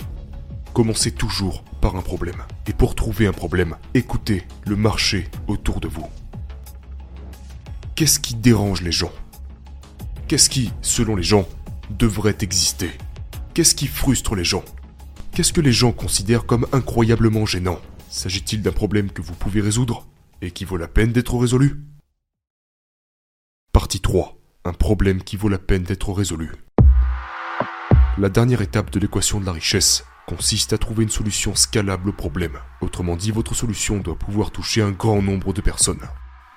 Commencez 0.74 1.10
toujours 1.10 1.64
par 1.80 1.96
un 1.96 2.02
problème. 2.02 2.42
Et 2.66 2.72
pour 2.72 2.94
trouver 2.94 3.26
un 3.26 3.32
problème, 3.32 3.76
écoutez 3.94 4.46
le 4.66 4.76
marché 4.76 5.28
autour 5.48 5.80
de 5.80 5.88
vous. 5.88 6.06
Qu'est-ce 7.96 8.20
qui 8.20 8.34
dérange 8.34 8.82
les 8.82 8.92
gens? 8.92 9.12
Qu'est-ce 10.28 10.48
qui, 10.48 10.72
selon 10.80 11.16
les 11.16 11.24
gens, 11.24 11.48
devrait 11.90 12.38
exister 12.40 12.90
Qu'est-ce 13.52 13.74
qui 13.74 13.88
frustre 13.88 14.36
les 14.36 14.44
gens? 14.44 14.64
Qu'est-ce 15.34 15.52
que 15.52 15.60
les 15.60 15.72
gens 15.72 15.92
considèrent 15.92 16.46
comme 16.46 16.66
incroyablement 16.72 17.46
gênant? 17.46 17.80
S'agit-il 18.08 18.62
d'un 18.62 18.72
problème 18.72 19.10
que 19.10 19.22
vous 19.22 19.34
pouvez 19.34 19.60
résoudre 19.60 20.06
et 20.40 20.50
qui 20.52 20.64
vaut 20.64 20.76
la 20.76 20.88
peine 20.88 21.12
d'être 21.12 21.36
résolu? 21.36 21.82
Partie 23.72 24.00
3. 24.00 24.36
Un 24.64 24.72
problème 24.72 25.22
qui 25.22 25.36
vaut 25.36 25.48
la 25.48 25.58
peine 25.58 25.82
d'être 25.82 26.12
résolu. 26.12 26.52
La 28.18 28.28
dernière 28.28 28.62
étape 28.62 28.90
de 28.90 29.00
l'équation 29.00 29.40
de 29.40 29.46
la 29.46 29.52
richesse 29.52 30.04
consiste 30.26 30.72
à 30.72 30.78
trouver 30.78 31.02
une 31.02 31.10
solution 31.10 31.54
scalable 31.56 32.10
au 32.10 32.12
problème. 32.12 32.58
Autrement 32.80 33.16
dit, 33.16 33.30
votre 33.32 33.54
solution 33.54 33.98
doit 33.98 34.18
pouvoir 34.18 34.52
toucher 34.52 34.82
un 34.82 34.92
grand 34.92 35.22
nombre 35.22 35.52
de 35.52 35.60
personnes. 35.60 36.02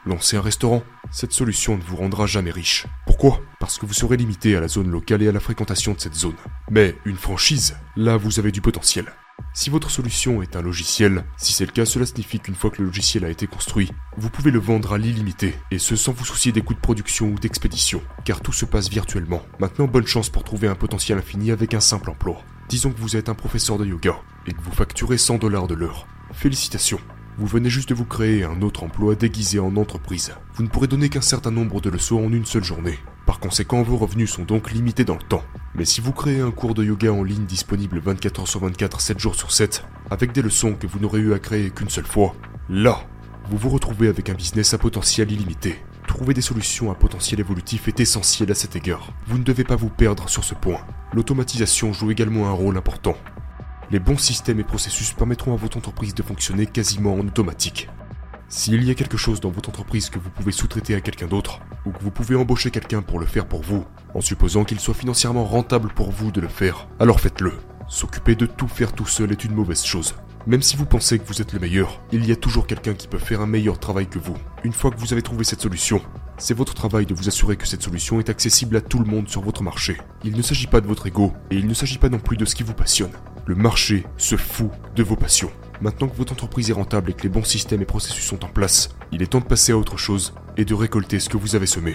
Lancer 0.06 0.36
un 0.36 0.42
restaurant, 0.42 0.84
cette 1.12 1.32
solution 1.32 1.78
ne 1.78 1.82
vous 1.82 1.96
rendra 1.96 2.26
jamais 2.26 2.52
riche. 2.52 2.88
Pourquoi? 3.06 3.40
Parce 3.62 3.78
que 3.78 3.86
vous 3.86 3.94
serez 3.94 4.18
limité 4.18 4.54
à 4.54 4.60
la 4.60 4.68
zone 4.68 4.92
locale 4.92 5.22
et 5.22 5.30
à 5.30 5.32
la 5.32 5.40
fréquentation 5.40 5.94
de 5.94 6.02
cette 6.02 6.14
zone. 6.14 6.36
Mais 6.70 6.98
une 7.06 7.16
franchise, 7.16 7.78
là 7.96 8.18
vous 8.18 8.38
avez 8.38 8.52
du 8.52 8.60
potentiel. 8.60 9.06
Si 9.54 9.70
votre 9.70 9.90
solution 9.90 10.42
est 10.42 10.58
un 10.58 10.62
logiciel, 10.62 11.24
si 11.38 11.54
c'est 11.54 11.66
le 11.66 11.72
cas, 11.72 11.86
cela 11.86 12.06
signifie 12.06 12.42
qu'une 12.42 12.54
fois 12.54 12.70
que 12.70 12.82
le 12.82 12.88
logiciel 12.88 13.24
a 13.24 13.30
été 13.30 13.48
construit, 13.48 13.92
vous 14.18 14.30
pouvez 14.30 14.52
le 14.52 14.60
vendre 14.60 14.92
à 14.92 14.98
l'illimité, 14.98 15.56
et 15.72 15.80
ce 15.80 15.96
sans 15.96 16.12
vous 16.12 16.26
soucier 16.26 16.52
des 16.52 16.62
coûts 16.62 16.74
de 16.74 16.80
production 16.80 17.28
ou 17.28 17.40
d'expédition, 17.40 18.02
car 18.26 18.42
tout 18.42 18.52
se 18.52 18.66
passe 18.66 18.90
virtuellement. 18.90 19.42
Maintenant, 19.60 19.88
bonne 19.88 20.06
chance 20.06 20.30
pour 20.30 20.44
trouver 20.44 20.68
un 20.68 20.76
potentiel 20.76 21.18
infini 21.18 21.52
avec 21.52 21.74
un 21.74 21.80
simple 21.80 22.10
emploi. 22.10 22.42
Disons 22.68 22.92
que 22.92 23.00
vous 23.00 23.16
êtes 23.16 23.30
un 23.30 23.36
professeur 23.36 23.78
de 23.78 23.86
yoga, 23.86 24.18
et 24.48 24.52
que 24.52 24.62
vous 24.62 24.74
facturez 24.74 25.18
100 25.18 25.38
dollars 25.38 25.68
de 25.68 25.76
l'heure. 25.76 26.08
Félicitations, 26.34 27.00
vous 27.38 27.48
venez 27.48 27.70
juste 27.70 27.90
de 27.90 27.96
vous 27.96 28.06
créer 28.06 28.44
un 28.44 28.62
autre 28.62 28.84
emploi 28.84 29.16
déguisé 29.16 29.60
en 29.60 29.76
entreprise. 29.76 30.34
Vous 30.54 30.64
ne 30.64 30.68
pourrez 30.68 30.88
donner 30.88 31.10
qu'un 31.10 31.22
certain 31.22 31.50
nombre 31.50 31.82
de 31.82 31.90
leçons 31.90 32.24
en 32.24 32.32
une 32.32 32.46
seule 32.46 32.64
journée. 32.64 33.00
Par 33.26 33.40
conséquent, 33.40 33.82
vos 33.82 33.98
revenus 33.98 34.32
sont 34.32 34.44
donc 34.44 34.72
limités 34.72 35.04
dans 35.04 35.16
le 35.16 35.24
temps. 35.24 35.44
Mais 35.74 35.86
si 35.86 36.00
vous 36.00 36.12
créez 36.12 36.42
un 36.42 36.52
cours 36.52 36.76
de 36.76 36.84
yoga 36.84 37.12
en 37.12 37.24
ligne 37.24 37.46
disponible 37.46 38.00
24 38.00 38.44
h 38.44 38.46
sur 38.46 38.60
24, 38.60 39.02
7 39.02 39.20
jours 39.20 39.36
sur 39.36 39.52
7, 39.52 39.84
avec 40.12 40.32
des 40.32 40.44
leçons 40.44 40.74
que 40.74 40.86
vous 40.86 41.00
n'aurez 41.00 41.22
eu 41.22 41.34
à 41.34 41.40
créer 41.40 41.72
qu'une 41.72 41.90
seule 41.90 42.06
fois, 42.06 42.36
là, 42.70 43.00
vous 43.50 43.58
vous 43.58 43.70
retrouvez 43.70 44.10
avec 44.10 44.30
un 44.30 44.36
business 44.36 44.74
à 44.76 44.78
potentiel 44.78 45.32
illimité. 45.32 45.80
Trouver 46.08 46.36
des 46.36 46.42
solutions 46.42 46.92
à 46.92 46.96
potentiel 46.96 47.40
évolutif 47.40 47.88
est 47.88 48.00
essentiel 48.00 48.52
à 48.52 48.56
cet 48.56 48.76
égard. 48.76 49.12
Vous 49.26 49.40
ne 49.40 49.44
devez 49.44 49.64
pas 49.64 49.76
vous 49.76 49.90
perdre 49.90 50.30
sur 50.30 50.44
ce 50.44 50.54
point. 50.54 50.82
L'automatisation 51.14 51.94
joue 51.94 52.12
également 52.12 52.48
un 52.48 52.52
rôle 52.52 52.78
important. 52.78 53.16
Les 53.94 54.00
bons 54.00 54.18
systèmes 54.18 54.60
et 54.60 54.64
processus 54.64 55.14
permettront 55.14 55.54
à 55.54 55.56
votre 55.56 55.78
entreprise 55.78 56.16
de 56.16 56.24
fonctionner 56.24 56.66
quasiment 56.66 57.14
en 57.14 57.20
automatique. 57.20 57.90
S'il 58.50 58.84
y 58.84 58.90
a 58.90 58.96
quelque 58.96 59.18
chose 59.18 59.40
dans 59.40 59.52
votre 59.52 59.70
entreprise 59.70 60.10
que 60.10 60.18
vous 60.18 60.32
pouvez 60.32 60.52
sous-traiter 60.52 60.96
à 60.96 61.00
quelqu'un 61.00 61.28
d'autre, 61.28 61.60
ou 61.86 61.92
que 61.92 62.02
vous 62.02 62.10
pouvez 62.10 62.36
embaucher 62.36 62.72
quelqu'un 62.72 63.04
pour 63.04 63.20
le 63.20 63.28
faire 63.28 63.46
pour 63.46 63.62
vous, 63.62 63.86
en 64.16 64.22
supposant 64.22 64.64
qu'il 64.64 64.80
soit 64.80 64.96
financièrement 64.96 65.46
rentable 65.46 65.94
pour 65.94 66.10
vous 66.10 66.32
de 66.32 66.42
le 66.42 66.48
faire, 66.48 66.88
alors 67.00 67.20
faites-le. 67.20 67.54
S'occuper 67.88 68.34
de 68.34 68.48
tout 68.48 68.68
faire 68.68 68.94
tout 68.94 69.06
seul 69.06 69.32
est 69.32 69.46
une 69.46 69.54
mauvaise 69.54 69.86
chose. 69.86 70.16
Même 70.48 70.64
si 70.64 70.76
vous 70.76 70.88
pensez 70.88 71.20
que 71.20 71.28
vous 71.28 71.44
êtes 71.44 71.54
le 71.54 71.60
meilleur, 71.60 72.02
il 72.12 72.26
y 72.26 72.32
a 72.32 72.36
toujours 72.36 72.66
quelqu'un 72.66 72.96
qui 72.96 73.08
peut 73.08 73.20
faire 73.20 73.42
un 73.42 73.46
meilleur 73.46 73.78
travail 73.78 74.08
que 74.08 74.18
vous. 74.18 74.38
Une 74.64 74.74
fois 74.74 74.90
que 74.90 75.00
vous 75.00 75.14
avez 75.14 75.22
trouvé 75.22 75.44
cette 75.44 75.62
solution, 75.62 76.02
c'est 76.40 76.58
votre 76.58 76.74
travail 76.74 77.06
de 77.06 77.14
vous 77.14 77.28
assurer 77.28 77.58
que 77.58 77.68
cette 77.68 77.84
solution 77.84 78.20
est 78.20 78.30
accessible 78.30 78.76
à 78.76 78.82
tout 78.82 78.98
le 78.98 79.06
monde 79.06 79.30
sur 79.30 79.44
votre 79.44 79.62
marché. 79.62 80.02
Il 80.24 80.36
ne 80.36 80.42
s'agit 80.42 80.66
pas 80.66 80.82
de 80.82 80.88
votre 80.88 81.06
ego, 81.06 81.32
et 81.52 81.58
il 81.58 81.68
ne 81.68 81.76
s'agit 81.76 82.00
pas 82.00 82.10
non 82.10 82.18
plus 82.18 82.38
de 82.38 82.46
ce 82.46 82.56
qui 82.56 82.64
vous 82.64 82.74
passionne. 82.74 83.12
Le 83.46 83.56
marché 83.56 84.06
se 84.16 84.38
fout 84.38 84.72
de 84.96 85.04
vos 85.04 85.18
passions. 85.18 85.52
Maintenant 85.82 86.08
que 86.08 86.16
votre 86.16 86.32
entreprise 86.32 86.70
est 86.70 86.74
rentable 86.74 87.12
et 87.12 87.14
que 87.14 87.24
les 87.24 87.30
bons 87.30 87.44
systèmes 87.44 87.82
et 87.82 87.86
processus 87.86 88.24
sont 88.24 88.46
en 88.46 88.48
place, 88.48 88.90
il 89.12 89.22
est 89.22 89.28
temps 89.28 89.42
de 89.42 89.46
passer 89.46 89.74
à 89.74 89.78
autre 89.78 89.98
chose 89.98 90.34
et 90.56 90.64
de 90.64 90.74
récolter 90.74 91.20
ce 91.20 91.28
que 91.28 91.36
vous 91.36 91.56
avez 91.56 91.66
semé. 91.66 91.94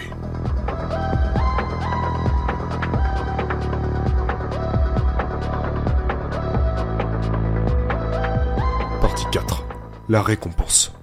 Partie 9.01 9.25
4. 9.31 9.65
La 10.07 10.21
récompense. 10.21 10.93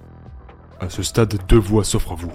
À 0.79 0.89
ce 0.89 1.03
stade, 1.03 1.37
deux 1.49 1.59
voies 1.59 1.83
s'offrent 1.83 2.13
à 2.13 2.15
vous. 2.15 2.31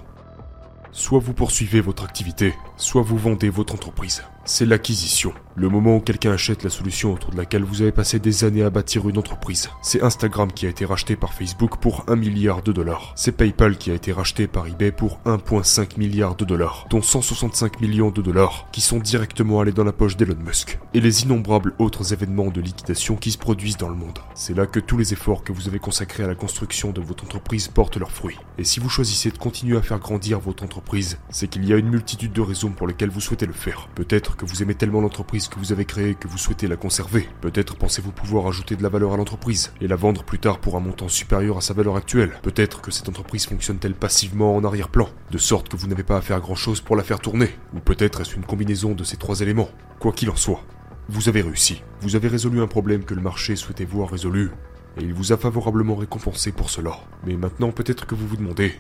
Soit 0.90 1.21
vous 1.21 1.33
poursuivez 1.33 1.81
votre 1.81 2.04
activité, 2.04 2.52
soit 2.76 3.00
vous 3.00 3.16
vendez 3.16 3.49
votre 3.49 3.73
entreprise. 3.73 4.23
C'est 4.44 4.66
l'acquisition. 4.66 5.32
Le 5.54 5.68
moment 5.68 5.96
où 5.96 6.00
quelqu'un 6.00 6.32
achète 6.32 6.64
la 6.64 6.70
solution 6.70 7.12
autour 7.12 7.30
de 7.30 7.37
laquelle 7.37 7.62
vous 7.62 7.82
avez 7.82 7.92
passé 7.92 8.18
des 8.18 8.42
années 8.42 8.64
à 8.64 8.70
bâtir 8.70 9.08
une 9.08 9.18
entreprise. 9.18 9.68
C'est 9.82 10.02
Instagram 10.02 10.50
qui 10.50 10.66
a 10.66 10.70
été 10.70 10.84
racheté 10.84 11.14
par 11.14 11.32
Facebook 11.32 11.76
pour 11.76 12.04
1 12.08 12.16
milliard 12.16 12.62
de 12.62 12.72
dollars. 12.72 13.12
C'est 13.14 13.32
PayPal 13.32 13.76
qui 13.76 13.90
a 13.92 13.94
été 13.94 14.12
racheté 14.12 14.49
par 14.49 14.66
eBay 14.66 14.90
pour 14.90 15.20
1,5 15.26 15.99
milliard 15.99 16.34
de 16.34 16.44
dollars, 16.44 16.87
dont 16.90 17.02
165 17.02 17.80
millions 17.80 18.11
de 18.11 18.22
dollars 18.22 18.66
qui 18.72 18.80
sont 18.80 18.99
directement 18.99 19.61
allés 19.61 19.72
dans 19.72 19.84
la 19.84 19.92
poche 19.92 20.16
d'Elon 20.16 20.38
Musk. 20.44 20.80
Et 20.94 21.00
les 21.00 21.22
innombrables 21.22 21.75
autres 21.78 22.12
événements 22.12 22.50
de 22.50 22.61
liquidation 22.61 23.14
qui 23.14 23.30
se 23.30 23.38
produisent 23.38 23.76
dans 23.76 23.90
le 23.90 23.94
monde. 23.94 24.18
C'est 24.34 24.56
là 24.56 24.66
que 24.66 24.80
tous 24.80 24.96
les 24.96 25.12
efforts 25.12 25.44
que 25.44 25.52
vous 25.52 25.68
avez 25.68 25.78
consacrés 25.78 26.25
à 26.25 26.28
la 26.28 26.34
construction 26.34 26.90
de 26.90 27.00
votre 27.02 27.25
entreprise 27.25 27.68
portent 27.68 27.99
leurs 27.99 28.11
fruits. 28.11 28.38
Et 28.58 28.64
si 28.64 28.80
vous 28.80 28.88
choisissez 28.88 29.30
de 29.30 29.38
continuer 29.38 29.76
à 29.76 29.82
faire 29.82 30.00
grandir 30.00 30.40
votre 30.40 30.64
entreprise, 30.64 31.18
c'est 31.30 31.46
qu'il 31.46 31.64
y 31.64 31.72
a 31.72 31.76
une 31.76 31.90
multitude 31.90 32.32
de 32.32 32.40
raisons 32.40 32.70
pour 32.70 32.88
lesquelles 32.88 33.11
vous 33.11 33.20
souhaitez 33.20 33.46
le 33.46 33.52
faire. 33.52 33.88
Peut-être 33.94 34.31
que 34.36 34.44
vous 34.44 34.62
aimez 34.62 34.74
tellement 34.74 35.00
l'entreprise 35.00 35.48
que 35.48 35.58
vous 35.58 35.72
avez 35.72 35.84
créée 35.84 36.14
que 36.14 36.28
vous 36.28 36.38
souhaitez 36.38 36.66
la 36.66 36.76
conserver. 36.76 37.28
Peut-être 37.40 37.76
pensez-vous 37.76 38.12
pouvoir 38.12 38.46
ajouter 38.46 38.76
de 38.76 38.82
la 38.82 38.88
valeur 38.88 39.12
à 39.12 39.16
l'entreprise 39.16 39.72
et 39.80 39.88
la 39.88 39.96
vendre 39.96 40.24
plus 40.24 40.38
tard 40.38 40.58
pour 40.58 40.76
un 40.76 40.80
montant 40.80 41.08
supérieur 41.08 41.58
à 41.58 41.60
sa 41.60 41.74
valeur 41.74 41.96
actuelle. 41.96 42.38
Peut-être 42.42 42.80
que 42.80 42.90
cette 42.90 43.08
entreprise 43.08 43.46
fonctionne-t-elle 43.46 43.94
passivement 43.94 44.56
en 44.56 44.64
arrière-plan, 44.64 45.08
de 45.30 45.38
sorte 45.38 45.68
que 45.68 45.76
vous 45.76 45.86
n'avez 45.86 46.02
pas 46.02 46.16
à 46.16 46.22
faire 46.22 46.40
grand-chose 46.40 46.80
pour 46.80 46.96
la 46.96 47.02
faire 47.02 47.20
tourner. 47.20 47.50
Ou 47.74 47.80
peut-être 47.80 48.20
est-ce 48.20 48.36
une 48.36 48.44
combinaison 48.44 48.92
de 48.92 49.04
ces 49.04 49.16
trois 49.16 49.40
éléments. 49.40 49.70
Quoi 49.98 50.12
qu'il 50.12 50.30
en 50.30 50.36
soit, 50.36 50.64
vous 51.08 51.28
avez 51.28 51.42
réussi. 51.42 51.82
Vous 52.00 52.16
avez 52.16 52.28
résolu 52.28 52.60
un 52.60 52.66
problème 52.66 53.04
que 53.04 53.14
le 53.14 53.20
marché 53.20 53.56
souhaitait 53.56 53.84
voir 53.84 54.10
résolu, 54.10 54.50
et 54.96 55.02
il 55.02 55.14
vous 55.14 55.32
a 55.32 55.36
favorablement 55.36 55.94
récompensé 55.96 56.52
pour 56.52 56.70
cela. 56.70 56.92
Mais 57.26 57.36
maintenant 57.36 57.70
peut-être 57.70 58.06
que 58.06 58.14
vous 58.14 58.26
vous 58.26 58.36
demandez, 58.36 58.74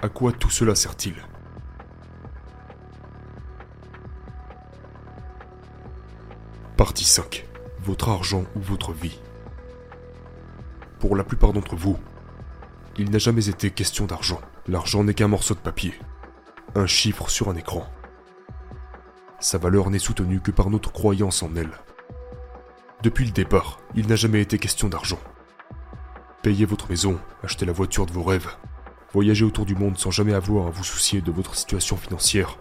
à 0.00 0.08
quoi 0.08 0.32
tout 0.32 0.50
cela 0.50 0.74
sert-il? 0.74 1.14
Partie 6.92 7.04
5. 7.06 7.46
Votre 7.86 8.10
argent 8.10 8.44
ou 8.54 8.60
votre 8.60 8.92
vie. 8.92 9.18
Pour 11.00 11.16
la 11.16 11.24
plupart 11.24 11.54
d'entre 11.54 11.74
vous, 11.74 11.96
il 12.98 13.10
n'a 13.10 13.16
jamais 13.16 13.48
été 13.48 13.70
question 13.70 14.04
d'argent. 14.04 14.42
L'argent 14.68 15.02
n'est 15.02 15.14
qu'un 15.14 15.26
morceau 15.26 15.54
de 15.54 15.60
papier, 15.60 15.94
un 16.74 16.84
chiffre 16.84 17.30
sur 17.30 17.48
un 17.48 17.56
écran. 17.56 17.86
Sa 19.40 19.56
valeur 19.56 19.88
n'est 19.88 19.98
soutenue 19.98 20.42
que 20.42 20.50
par 20.50 20.68
notre 20.68 20.92
croyance 20.92 21.42
en 21.42 21.56
elle. 21.56 21.72
Depuis 23.02 23.24
le 23.24 23.32
départ, 23.32 23.80
il 23.94 24.06
n'a 24.06 24.16
jamais 24.16 24.42
été 24.42 24.58
question 24.58 24.90
d'argent. 24.90 25.20
Payez 26.42 26.66
votre 26.66 26.90
maison, 26.90 27.18
achetez 27.42 27.64
la 27.64 27.72
voiture 27.72 28.04
de 28.04 28.12
vos 28.12 28.22
rêves, 28.22 28.50
voyager 29.14 29.46
autour 29.46 29.64
du 29.64 29.74
monde 29.74 29.96
sans 29.96 30.10
jamais 30.10 30.34
avoir 30.34 30.66
à 30.66 30.70
vous 30.70 30.84
soucier 30.84 31.22
de 31.22 31.32
votre 31.32 31.54
situation 31.54 31.96
financière. 31.96 32.58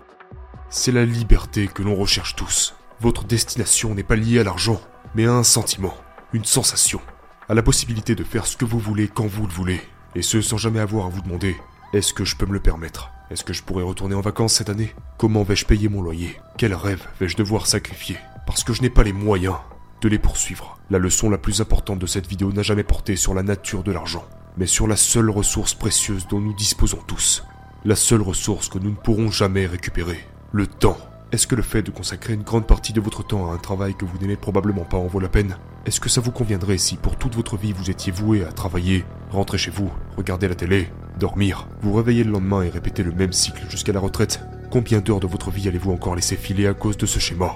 C'est 0.70 0.94
la 0.94 1.04
liberté 1.04 1.68
que 1.68 1.84
l'on 1.84 1.96
recherche 1.96 2.38
tous. 2.38 2.76
Votre 3.02 3.24
destination 3.24 3.96
n'est 3.96 4.04
pas 4.04 4.16
liée 4.16 4.38
à 4.38 4.44
l'argent, 4.44 4.80
mais 5.16 5.26
à 5.26 5.34
un 5.34 5.42
sentiment, 5.42 5.98
une 6.34 6.46
sensation, 6.46 7.02
à 7.50 7.56
la 7.56 7.64
possibilité 7.64 8.14
de 8.14 8.24
faire 8.24 8.46
ce 8.46 8.56
que 8.56 8.64
vous 8.64 8.78
voulez 8.78 9.08
quand 9.08 9.26
vous 9.26 9.48
le 9.48 9.52
voulez, 9.52 9.82
et 10.14 10.22
ce 10.22 10.40
sans 10.40 10.58
jamais 10.58 10.80
avoir 10.80 11.08
à 11.08 11.10
vous 11.10 11.24
demander 11.24 11.58
est-ce 11.94 12.14
que 12.14 12.26
je 12.26 12.36
peux 12.36 12.46
me 12.46 12.54
le 12.54 12.60
permettre? 12.60 13.10
Est-ce 13.32 13.44
que 13.44 13.54
je 13.54 13.64
pourrais 13.64 13.84
retourner 13.84 14.14
en 14.14 14.22
vacances 14.22 14.54
cette 14.54 14.70
année? 14.70 14.94
Comment 15.18 15.42
vais-je 15.42 15.66
payer 15.66 15.90
mon 15.90 16.04
loyer? 16.04 16.40
Quel 16.60 16.76
rêve 16.76 17.02
vais-je 17.20 17.38
devoir 17.38 17.66
sacrifier? 17.66 18.18
Parce 18.46 18.64
que 18.64 18.72
je 18.72 18.84
n'ai 18.84 18.92
pas 18.92 19.02
les 19.02 19.14
moyens 19.14 19.58
de 20.02 20.08
les 20.08 20.20
poursuivre. 20.20 20.78
La 20.92 21.00
leçon 21.00 21.32
la 21.32 21.40
plus 21.40 21.60
importante 21.60 21.98
de 21.98 22.06
cette 22.06 22.28
vidéo 22.28 22.52
n'a 22.52 22.62
jamais 22.62 22.84
porté 22.84 23.16
sur 23.16 23.34
la 23.34 23.42
nature 23.42 23.82
de 23.82 23.92
l'argent, 23.92 24.26
mais 24.58 24.68
sur 24.68 24.86
la 24.86 24.96
seule 24.96 25.32
ressource 25.32 25.74
précieuse 25.74 26.28
dont 26.28 26.40
nous 26.40 26.54
disposons 26.54 27.02
tous. 27.08 27.44
La 27.84 27.96
seule 27.96 28.22
ressource 28.22 28.70
que 28.70 28.78
nous 28.78 28.92
ne 28.92 28.96
pourrons 28.96 29.32
jamais 29.32 29.66
récupérer. 29.66 30.20
Le 30.52 30.68
temps. 30.68 31.00
Est-ce 31.32 31.48
que 31.48 31.56
le 31.56 31.62
fait 31.62 31.82
de 31.82 31.92
consacrer 31.92 32.34
une 32.34 32.44
grande 32.44 32.68
partie 32.68 32.92
de 32.92 33.00
votre 33.00 33.24
temps 33.24 33.50
à 33.50 33.54
un 33.54 33.58
travail 33.58 33.96
que 33.96 34.04
vous 34.04 34.18
n'aimez 34.18 34.36
probablement 34.36 34.84
pas 34.84 34.98
en 34.98 35.08
vaut 35.08 35.22
la 35.22 35.30
peine 35.30 35.56
Est-ce 35.86 36.02
que 36.02 36.10
ça 36.10 36.20
vous 36.20 36.34
conviendrait 36.34 36.78
si 36.78 36.98
pour 36.98 37.16
toute 37.16 37.36
votre 37.36 37.56
vie 37.56 37.72
vous 37.72 37.90
étiez 37.90 38.12
voué 38.12 38.44
à 38.44 38.52
travailler, 38.52 39.06
rentrer 39.30 39.58
chez 39.58 39.72
vous, 39.72 39.90
regarder 40.18 40.50
la 40.50 40.56
télé, 40.56 40.90
dormir, 41.18 41.70
vous 41.82 41.94
réveiller 41.94 42.26
le 42.26 42.32
lendemain 42.32 42.64
et 42.64 42.70
répéter 42.70 43.02
le 43.02 43.14
même 43.14 43.32
cycle 43.32 43.64
jusqu'à 43.70 43.94
la 43.94 44.02
retraite? 44.02 44.42
Combien 44.72 45.00
d'heures 45.00 45.22
de 45.22 45.28
votre 45.28 45.52
vie 45.52 45.70
allez-vous 45.70 45.94
encore 45.94 46.16
laisser 46.16 46.36
filer 46.36 46.68
à 46.68 46.74
cause 46.74 46.98
de 46.98 47.06
ce 47.06 47.20
schéma? 47.20 47.56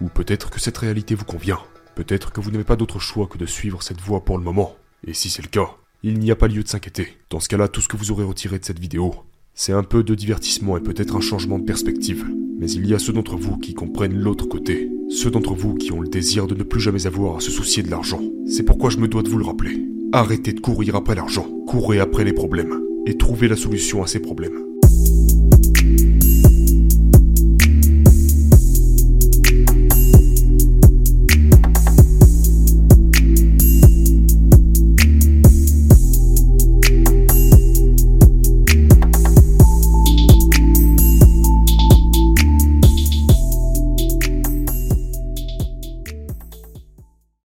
Ou 0.00 0.08
peut-être 0.08 0.50
que 0.50 0.58
cette 0.58 0.78
réalité 0.78 1.14
vous 1.14 1.24
convient. 1.24 1.60
Peut-être 1.94 2.32
que 2.32 2.40
vous 2.40 2.50
n'avez 2.50 2.64
pas 2.64 2.74
d'autre 2.74 2.98
choix 2.98 3.28
que 3.28 3.38
de 3.38 3.46
suivre 3.46 3.80
cette 3.84 4.00
voie 4.00 4.24
pour 4.24 4.38
le 4.38 4.44
moment. 4.44 4.74
Et 5.06 5.14
si 5.14 5.30
c'est 5.30 5.42
le 5.42 5.48
cas, 5.48 5.70
il 6.02 6.18
n'y 6.18 6.32
a 6.32 6.36
pas 6.36 6.48
lieu 6.48 6.64
de 6.64 6.68
s'inquiéter. 6.68 7.16
Dans 7.30 7.38
ce 7.38 7.48
cas-là, 7.48 7.68
tout 7.68 7.80
ce 7.80 7.86
que 7.86 7.96
vous 7.96 8.10
aurez 8.10 8.24
retiré 8.24 8.58
de 8.58 8.64
cette 8.64 8.80
vidéo, 8.80 9.24
c'est 9.54 9.72
un 9.72 9.82
peu 9.82 10.02
de 10.02 10.14
divertissement 10.14 10.76
et 10.76 10.80
peut-être 10.80 11.16
un 11.16 11.20
changement 11.20 11.58
de 11.58 11.64
perspective. 11.64 12.24
Mais 12.58 12.70
il 12.70 12.86
y 12.86 12.94
a 12.94 12.98
ceux 12.98 13.12
d'entre 13.12 13.36
vous 13.36 13.58
qui 13.58 13.74
comprennent 13.74 14.18
l'autre 14.18 14.46
côté. 14.46 14.90
Ceux 15.08 15.30
d'entre 15.30 15.54
vous 15.54 15.74
qui 15.74 15.92
ont 15.92 16.00
le 16.00 16.08
désir 16.08 16.46
de 16.46 16.54
ne 16.54 16.62
plus 16.62 16.80
jamais 16.80 17.06
avoir 17.06 17.36
à 17.36 17.40
se 17.40 17.50
soucier 17.50 17.82
de 17.82 17.90
l'argent. 17.90 18.20
C'est 18.46 18.62
pourquoi 18.62 18.90
je 18.90 18.98
me 18.98 19.08
dois 19.08 19.22
de 19.22 19.28
vous 19.28 19.38
le 19.38 19.44
rappeler. 19.44 19.86
Arrêtez 20.12 20.52
de 20.52 20.60
courir 20.60 20.96
après 20.96 21.14
l'argent. 21.14 21.46
Courez 21.66 21.98
après 21.98 22.24
les 22.24 22.32
problèmes. 22.32 22.80
Et 23.06 23.16
trouvez 23.18 23.48
la 23.48 23.56
solution 23.56 24.02
à 24.02 24.06
ces 24.06 24.20
problèmes. 24.20 24.71